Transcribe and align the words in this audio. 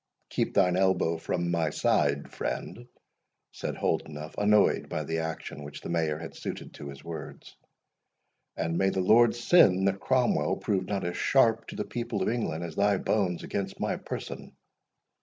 "Keep 0.29 0.55
thine 0.55 0.75
elbow 0.77 1.17
from 1.19 1.51
my 1.51 1.69
side, 1.69 2.31
friend," 2.33 2.87
said 3.51 3.75
Holdenough, 3.75 4.33
annoyed 4.35 4.89
by 4.89 5.03
the 5.03 5.19
action 5.19 5.61
which 5.61 5.81
the 5.81 5.89
Mayor 5.89 6.17
had 6.17 6.35
suited 6.35 6.73
to 6.73 6.89
his 6.89 7.03
words; 7.03 7.55
"and 8.57 8.79
may 8.79 8.89
the 8.89 8.99
Lord 8.99 9.35
send 9.35 9.87
that 9.87 9.99
Cromwell 9.99 10.57
prove 10.57 10.87
not 10.87 11.05
as 11.05 11.17
sharp 11.17 11.67
to 11.67 11.75
the 11.75 11.85
people 11.85 12.23
of 12.23 12.29
England 12.29 12.63
as 12.63 12.75
thy 12.75 12.97
bones 12.97 13.43
against 13.43 13.79
my 13.79 13.95
person! 13.95 14.53